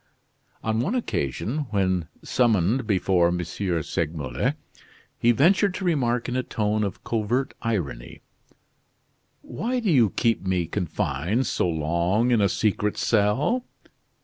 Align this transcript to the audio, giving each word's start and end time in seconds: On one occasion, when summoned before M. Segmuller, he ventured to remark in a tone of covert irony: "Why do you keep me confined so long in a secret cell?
On 0.63 0.79
one 0.79 0.95
occasion, 0.95 1.67
when 1.69 2.07
summoned 2.23 2.87
before 2.87 3.27
M. 3.27 3.37
Segmuller, 3.43 4.55
he 5.15 5.31
ventured 5.31 5.75
to 5.75 5.85
remark 5.85 6.27
in 6.27 6.35
a 6.35 6.41
tone 6.41 6.83
of 6.83 7.03
covert 7.03 7.53
irony: 7.61 8.23
"Why 9.41 9.79
do 9.79 9.91
you 9.91 10.09
keep 10.09 10.41
me 10.43 10.65
confined 10.65 11.45
so 11.45 11.69
long 11.69 12.31
in 12.31 12.41
a 12.41 12.49
secret 12.49 12.97
cell? 12.97 13.63